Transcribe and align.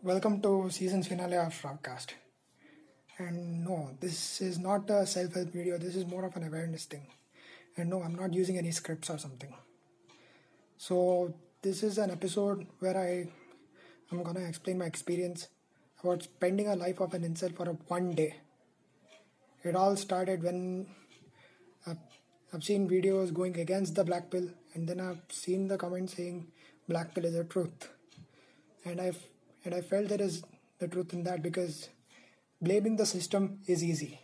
Welcome 0.00 0.40
to 0.42 0.70
season 0.70 1.02
finale 1.02 1.38
of 1.38 1.52
Shravcast. 1.52 2.12
And 3.18 3.64
no, 3.64 3.90
this 3.98 4.40
is 4.40 4.56
not 4.56 4.88
a 4.88 5.04
self 5.04 5.34
help 5.34 5.48
video, 5.52 5.76
this 5.76 5.96
is 5.96 6.06
more 6.06 6.24
of 6.24 6.36
an 6.36 6.44
awareness 6.44 6.84
thing. 6.84 7.08
And 7.76 7.90
no, 7.90 8.04
I'm 8.04 8.14
not 8.14 8.32
using 8.32 8.58
any 8.58 8.70
scripts 8.70 9.10
or 9.10 9.18
something. 9.18 9.52
So, 10.76 11.34
this 11.62 11.82
is 11.82 11.98
an 11.98 12.12
episode 12.12 12.68
where 12.78 12.96
I 12.96 13.26
am 14.12 14.22
gonna 14.22 14.46
explain 14.46 14.78
my 14.78 14.84
experience 14.84 15.48
about 16.00 16.22
spending 16.22 16.68
a 16.68 16.76
life 16.76 17.00
of 17.00 17.12
an 17.14 17.22
incel 17.22 17.56
for 17.56 17.64
one 17.88 18.12
day. 18.12 18.36
It 19.64 19.74
all 19.74 19.96
started 19.96 20.44
when 20.44 20.86
I've, 21.88 22.62
seen 22.62 22.88
videos 22.88 23.34
going 23.34 23.58
against 23.58 23.96
the 23.96 24.04
black 24.04 24.30
pill, 24.30 24.48
and 24.74 24.88
then 24.88 25.00
I've 25.00 25.22
seen 25.28 25.66
the 25.66 25.76
comments 25.76 26.14
saying 26.14 26.46
black 26.88 27.16
pill 27.16 27.24
is 27.24 27.34
a 27.34 27.42
truth. 27.42 27.88
And 28.84 29.00
I've 29.00 29.18
and 29.64 29.74
I 29.74 29.80
felt 29.80 30.08
there 30.08 30.22
is 30.22 30.42
the 30.78 30.88
truth 30.88 31.12
in 31.12 31.24
that 31.24 31.42
because 31.42 31.88
blaming 32.60 32.96
the 32.96 33.06
system 33.06 33.60
is 33.66 33.82
easy. 33.82 34.20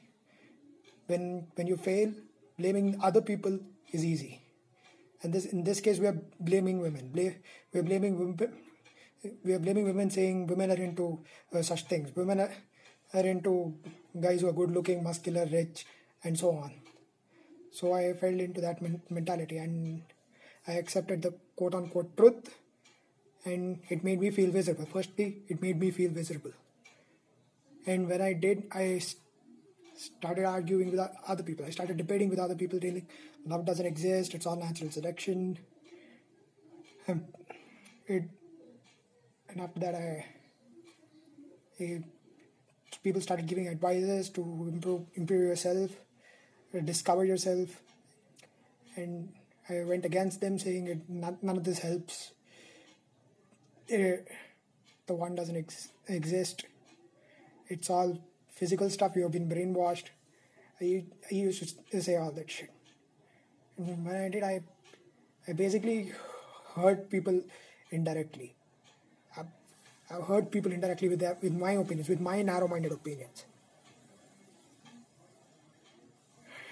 When 1.07 1.49
when 1.55 1.67
you 1.67 1.77
fail, 1.77 2.13
blaming 2.59 2.99
other 3.03 3.21
people 3.21 3.59
is 3.93 4.05
easy. 4.05 4.41
And 5.23 5.33
this 5.33 5.47
in 5.47 5.65
this 5.65 5.81
case, 5.81 5.99
we 5.99 6.07
are 6.07 6.19
blaming 6.41 6.81
women. 6.81 7.11
We 7.15 7.29
are 7.81 7.83
blaming 7.83 8.19
women. 8.19 8.53
We 9.43 9.55
are 9.55 9.59
blaming 9.59 9.85
women, 9.85 10.11
saying 10.11 10.47
women 10.49 10.71
are 10.71 10.83
into 10.89 11.21
uh, 11.55 11.63
such 11.63 11.85
things. 11.85 12.15
Women 12.15 12.41
are, 12.41 12.53
are 13.15 13.27
into 13.27 13.75
guys 14.21 14.43
who 14.43 14.49
are 14.49 14.53
good 14.53 14.71
looking, 14.71 15.03
muscular, 15.03 15.47
rich, 15.47 15.87
and 16.23 16.39
so 16.39 16.51
on. 16.51 16.73
So 17.73 17.95
I 17.95 18.13
fell 18.13 18.39
into 18.39 18.61
that 18.61 18.83
men- 18.83 19.01
mentality 19.09 19.57
and 19.57 20.03
I 20.69 20.73
accepted 20.73 21.23
the 21.23 21.35
quote 21.57 21.75
unquote 21.75 22.17
truth 22.17 22.55
and 23.45 23.81
it 23.89 24.03
made 24.03 24.21
me 24.21 24.31
feel 24.31 24.51
visible. 24.51 24.87
Firstly, 24.91 25.43
it 25.49 25.61
made 25.61 25.79
me 25.79 25.91
feel 25.91 26.11
visible. 26.11 26.53
And 27.87 28.09
when 28.09 28.23
I 28.23 28.33
did, 28.33 28.65
I 28.73 29.03
started 29.97 30.45
arguing 30.45 30.91
with 30.91 31.01
other 31.27 31.43
people. 31.43 31.67
I 31.67 31.71
started 31.71 31.97
debating 31.97 32.31
with 32.31 32.39
other 32.39 32.55
people, 32.55 32.79
saying 32.81 33.07
love 33.47 33.65
doesn't 33.65 33.87
exist, 33.87 34.35
it's 34.35 34.47
all 34.47 34.57
natural 34.57 34.91
selection. 34.91 35.59
And 37.07 37.27
it, 38.07 38.25
and 39.51 39.61
after 39.61 39.81
that, 39.81 39.95
I, 39.95 40.27
I 41.81 42.05
people 43.03 43.21
started 43.21 43.47
giving 43.47 43.69
advices 43.69 44.31
to 44.31 44.41
improve 44.73 45.03
improve 45.15 45.43
yourself, 45.43 45.91
discover 46.85 47.25
yourself, 47.25 47.83
and 48.97 49.33
I 49.69 49.85
went 49.85 50.05
against 50.05 50.41
them, 50.41 50.59
saying 50.59 50.87
it, 50.89 51.09
none, 51.09 51.39
none 51.43 51.57
of 51.57 51.65
this 51.65 51.79
helps 51.79 52.33
it, 53.89 54.29
the 55.07 55.15
one 55.15 55.35
doesn't 55.35 55.57
ex- 55.57 55.89
exist. 56.09 56.65
It's 57.69 57.91
all 57.91 58.19
physical 58.49 58.91
stuff. 58.91 59.17
You 59.17 59.23
have 59.23 59.33
been 59.33 59.49
brainwashed. 59.49 60.07
I, 60.81 61.05
I 61.31 61.35
used 61.35 61.77
to 61.91 62.03
say 62.03 62.17
all 62.17 62.33
that 62.33 62.51
shit. 62.51 62.71
And 63.77 64.05
when 64.05 64.17
I 64.17 64.29
did, 64.29 64.43
I, 64.43 64.63
I 65.49 65.53
basically 65.53 66.13
hurt 66.75 67.11
people 67.11 67.43
indirectly. 67.91 68.55
I've, 69.37 69.47
I've 70.11 70.25
hurt 70.25 70.51
people 70.51 70.73
indirectly 70.73 71.09
with 71.09 71.21
that, 71.21 71.43
with 71.43 71.53
my 71.53 71.73
opinions, 71.73 72.09
with 72.09 72.21
my 72.21 72.43
narrow-minded 72.43 72.93
opinions. 72.93 73.45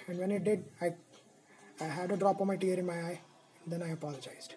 And 0.09 0.19
when 0.19 0.33
I 0.33 0.39
did, 0.39 0.65
I, 0.81 0.95
I 1.81 1.85
had 1.85 2.11
a 2.11 2.17
drop 2.17 2.41
of 2.41 2.47
my 2.47 2.57
tear 2.57 2.79
in 2.79 2.87
my 2.87 2.95
eye. 2.95 3.21
Then 3.67 3.83
I 3.83 3.91
apologized. 3.91 4.57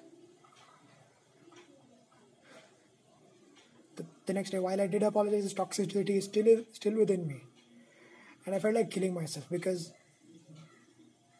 The 4.25 4.33
next 4.33 4.49
day 4.51 4.59
while 4.59 4.81
i 4.81 4.87
did 4.87 5.03
apologize 5.03 5.43
this 5.43 5.53
toxicity 5.53 6.17
is 6.17 6.25
still 6.25 6.63
still 6.71 6.95
within 6.97 7.27
me. 7.27 7.41
And 8.45 8.55
i 8.55 8.59
felt 8.59 8.75
like 8.75 8.91
killing 8.91 9.13
myself 9.13 9.45
because 9.49 9.91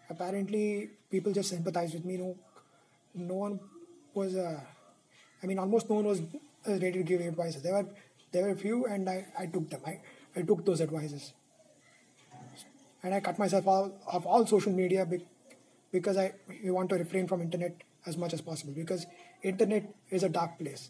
apparently 0.09 0.89
people 1.11 1.31
just 1.33 1.49
sympathized 1.49 1.93
with 1.93 2.05
me. 2.05 2.17
No 2.17 2.35
no 3.15 3.35
one 3.35 3.59
was 4.13 4.35
uh, 4.35 4.59
i 5.41 5.45
mean 5.45 5.59
almost 5.59 5.89
no 5.89 5.97
one 5.97 6.05
was 6.05 6.21
ready 6.67 6.91
to 6.91 7.03
give 7.03 7.21
advices. 7.21 7.61
There 7.61 7.73
were 7.73 7.87
there 8.31 8.43
were 8.43 8.49
a 8.49 8.55
few 8.55 8.85
and 8.85 9.09
i, 9.09 9.25
I 9.37 9.45
took 9.47 9.69
them. 9.69 9.81
I, 9.85 9.99
I 10.35 10.41
took 10.41 10.65
those 10.65 10.81
advices. 10.81 11.33
And 13.03 13.13
i 13.13 13.19
cut 13.19 13.39
myself 13.39 13.67
off 13.67 14.25
all 14.25 14.45
social 14.45 14.71
media 14.71 15.07
because 15.91 16.17
i 16.17 16.33
want 16.63 16.89
to 16.89 16.95
refrain 16.95 17.27
from 17.27 17.41
internet 17.41 17.83
as 18.05 18.17
much 18.17 18.33
as 18.33 18.41
possible 18.41 18.73
because 18.73 19.05
internet 19.43 19.93
is 20.09 20.23
a 20.23 20.29
dark 20.29 20.57
place 20.59 20.89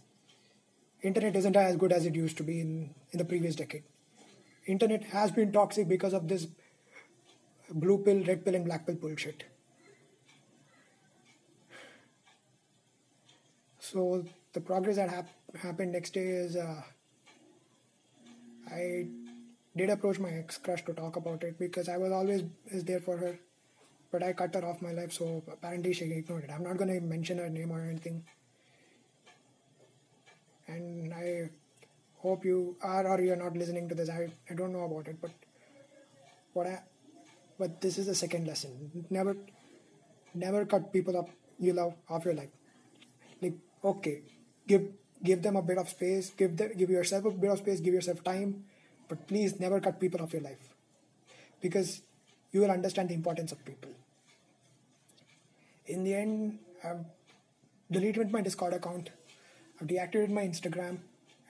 internet 1.06 1.36
isn't 1.36 1.56
as 1.56 1.76
good 1.76 1.92
as 1.92 2.06
it 2.06 2.16
used 2.16 2.38
to 2.38 2.44
be 2.44 2.60
in, 2.60 2.94
in 3.12 3.20
the 3.20 3.26
previous 3.26 3.56
decade. 3.56 3.84
Internet 4.66 5.04
has 5.06 5.32
been 5.32 5.52
toxic 5.52 5.88
because 5.88 6.14
of 6.14 6.28
this 6.28 6.48
blue 7.70 7.98
pill, 8.04 8.24
red 8.24 8.44
pill, 8.44 8.56
and 8.56 8.66
black 8.66 8.86
pill 8.86 8.96
bullshit. 8.96 9.44
So 13.80 14.26
the 14.54 14.62
progress 14.62 14.96
that 14.96 15.10
hap- 15.10 15.56
happened 15.56 15.92
next 15.92 16.14
day 16.14 16.28
is 16.28 16.56
uh, 16.56 16.82
I 18.72 19.08
did 19.78 19.92
approach 19.92 20.18
my 20.18 20.30
ex 20.30 20.58
crush 20.58 20.84
to 20.86 20.94
talk 20.94 21.18
about 21.18 21.44
it 21.44 21.60
because 21.60 21.88
I 21.88 21.98
was 21.98 22.12
always 22.12 22.44
is 22.68 22.84
there 22.84 23.00
for 23.00 23.18
her, 23.18 23.38
but 24.12 24.24
I 24.24 24.34
cut 24.34 24.56
her 24.56 24.66
off 24.66 24.82
my 24.82 24.92
life. 24.92 25.14
So 25.14 25.44
apparently 25.52 25.94
she 25.94 26.06
ignored 26.06 26.46
it. 26.46 26.50
I'm 26.52 26.64
not 26.64 26.78
gonna 26.78 27.00
mention 27.00 27.38
her 27.38 27.50
name 27.50 27.72
or 27.72 27.82
anything 27.82 28.24
and 30.68 31.14
I 31.14 31.50
hope 32.18 32.46
you 32.46 32.76
are 32.82 33.08
or 33.08 33.22
you're 33.22 33.36
not 33.36 33.56
listening 33.56 33.88
to 33.90 33.96
this. 33.96 34.10
I, 34.10 34.30
I 34.50 34.54
don't 34.54 34.74
know 34.74 34.84
about 34.84 35.08
it, 35.08 35.18
but 35.22 35.32
what 36.54 36.68
I 36.68 36.82
but 37.58 37.82
this 37.82 37.98
is 37.98 38.08
the 38.08 38.16
second 38.16 38.48
lesson. 38.48 39.06
Never 39.10 39.36
never 40.34 40.66
cut 40.66 40.92
people 40.92 41.18
up 41.18 41.30
you 41.60 41.74
love 41.74 41.94
off 42.10 42.26
your 42.26 42.34
life. 42.34 42.50
Like 43.42 43.54
okay, 43.84 44.22
give 44.68 44.88
give 45.24 45.42
them 45.42 45.56
a 45.56 45.62
bit 45.62 45.78
of 45.78 45.90
space, 45.90 46.32
give 46.32 46.58
them 46.58 46.72
give 46.78 46.90
yourself 46.90 47.26
a 47.26 47.32
bit 47.32 47.52
of 47.52 47.60
space, 47.60 47.80
give 47.80 47.94
yourself 47.94 48.24
time, 48.24 48.66
but 49.08 49.28
please 49.28 49.60
never 49.60 49.80
cut 49.80 50.00
people 50.00 50.22
off 50.22 50.34
your 50.34 50.42
life. 50.42 50.74
Because 51.62 52.02
you 52.52 52.62
will 52.62 52.72
understand 52.72 53.10
the 53.10 53.14
importance 53.14 53.52
of 53.52 53.64
people. 53.66 53.92
In 55.88 56.04
the 56.04 56.16
end, 56.16 56.60
I've 56.84 57.06
deleted 57.92 58.32
my 58.32 58.42
Discord 58.42 58.74
account 58.74 59.10
I've 59.80 59.88
deactivated 59.88 60.30
my 60.30 60.48
Instagram 60.48 61.00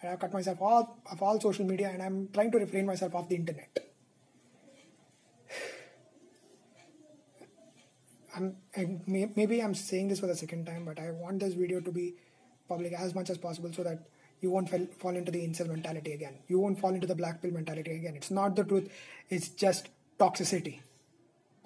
and 0.01 0.11
I've 0.11 0.19
cut 0.19 0.33
myself 0.33 0.61
off 0.61 0.89
of 1.11 1.21
all 1.21 1.39
social 1.39 1.65
media 1.65 1.89
and 1.89 2.01
I'm 2.01 2.29
trying 2.33 2.51
to 2.51 2.57
refrain 2.59 2.85
myself 2.85 3.15
off 3.15 3.29
the 3.29 3.35
internet. 3.35 3.77
I'm, 8.35 8.57
maybe 9.07 9.63
I'm 9.63 9.73
saying 9.73 10.09
this 10.09 10.19
for 10.19 10.27
the 10.27 10.35
second 10.35 10.65
time, 10.65 10.83
but 10.83 10.99
I 10.99 11.11
want 11.11 11.39
this 11.39 11.53
video 11.53 11.79
to 11.79 11.91
be 11.91 12.15
public 12.67 12.91
as 12.93 13.15
much 13.15 13.29
as 13.29 13.37
possible 13.37 13.71
so 13.71 13.83
that 13.83 13.99
you 14.41 14.51
won't 14.51 14.69
fall, 14.69 14.85
fall 14.97 15.15
into 15.15 15.31
the 15.31 15.39
incel 15.39 15.67
mentality 15.69 16.11
again. 16.11 16.39
You 16.47 16.59
won't 16.59 16.79
fall 16.79 16.93
into 16.93 17.07
the 17.07 17.15
black 17.15 17.41
pill 17.41 17.51
mentality 17.51 17.95
again. 17.95 18.15
It's 18.15 18.31
not 18.31 18.55
the 18.55 18.65
truth, 18.65 18.91
it's 19.29 19.49
just 19.49 19.87
toxicity. 20.19 20.81